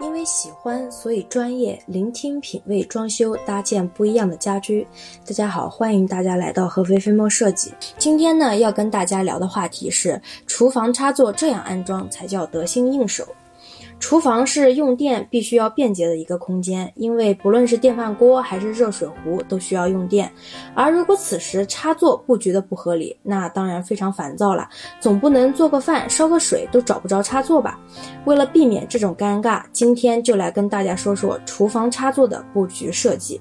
[0.00, 4.86] 因为喜欢，所以专业聆听、品味装修，搭建不一样的家居。
[5.26, 7.72] 大家好，欢迎大家来到合肥飞墨设计。
[7.98, 13.26] 今天呢，要跟大家聊的话题是：厨房插座这样安装才叫得心应手。
[13.98, 20.30] 厨房是用电必须要便捷的一个空间，因为不论是电饭锅还是热水壶都需要用电。
[20.74, 24.68] 而如果此时插座布局的不合理，那当然非常烦躁了。
[25.00, 27.78] 总不能做个饭、烧个水都找不着插座吧？
[28.24, 33.40] 为了避免这种尴尬，今天就来跟大家说说厨房插座的布局设计。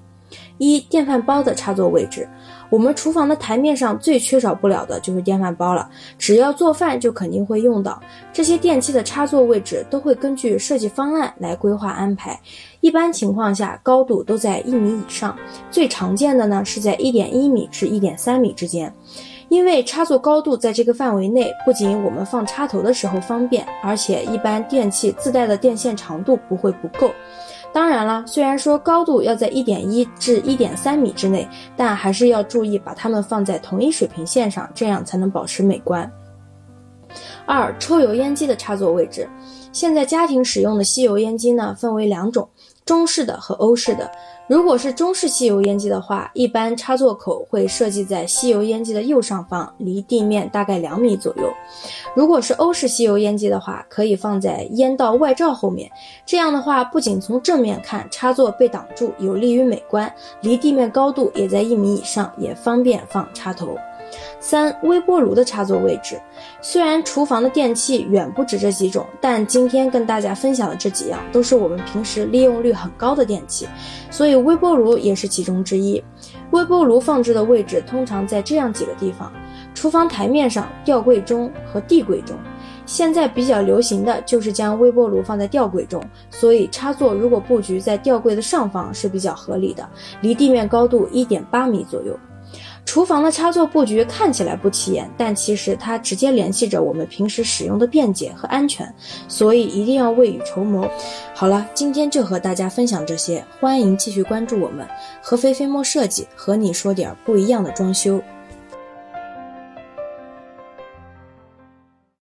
[0.58, 2.28] 一、电饭煲的插座位置。
[2.70, 8.02] 我们厨房的台面上最缺少不了的就是电饭煲了，只要做饭就肯定会用到。
[8.34, 12.38] 这些电器的插座位置都会根据设计方案来规划安排。
[12.82, 15.34] 一般情况下，高度都在一米以上，
[15.72, 18.94] 最常见的呢是在一点一米至一点三米之间。
[19.48, 27.12] 因为插座高度在这个范围内，不仅我们放插头的时候方便，而且一般电器自带的电线长度不会不够。
[27.74, 36.12] 当然了，虽然说高度要在一点一至一点三米之内，但还是要注意把它们放在同一水平线上，这样才能保持美观。
[37.46, 39.30] 二、抽油烟机的插座位置，
[39.72, 42.48] 现在家庭使用的吸油烟机呢，分为两种。
[42.86, 44.10] 中式的和欧式的，
[44.48, 51.52] 如果是中式吸油烟机的话，一般插座口会设计在吸油烟机的右上方，离地面大概两米左右。
[52.16, 55.92] 如果是欧式吸油烟机的话，可以放在烟道外罩后面。
[56.26, 63.78] 这样的话，不仅从正面看插座被挡住，有利于美观，离地面高度也在一米以上，也方便放插头。
[64.40, 66.20] 三、微波炉的插座位置，
[66.62, 73.68] 虽然厨房的电器远不止这几种，但今天跟大家分享的这几样都是我们平时利用率很高的电器，
[74.12, 76.04] 所以微波炉也是其中之一。
[76.52, 79.32] 微波炉放置的位置通常在这样几个地方：
[79.74, 82.38] 厨房台面上、吊柜中和地柜中。
[82.86, 89.86] 现在比较流行的就是将微波炉放在吊柜中，所以插座如果布局在吊柜的上方是比较合理的，
[90.22, 92.18] 离地面高度一点八米左右。
[92.86, 98.92] 厨房的插座布局看起来不起眼，但其实它直接联系着我们平时使用的便捷和安全，
[99.28, 100.90] 所以一定要未雨绸缪。
[101.36, 104.88] 好了，今天就和大家分享这些，欢迎继续关注我们
[105.22, 108.22] 合肥飞墨设计，和你说点不一样的装修。